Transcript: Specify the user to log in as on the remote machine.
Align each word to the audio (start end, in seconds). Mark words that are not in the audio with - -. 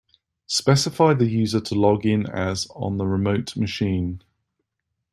Specify 0.47 1.13
the 1.13 1.27
user 1.29 1.59
to 1.61 1.75
log 1.75 2.07
in 2.07 2.25
as 2.25 2.65
on 2.71 2.97
the 2.97 3.05
remote 3.05 3.55
machine. 3.55 4.23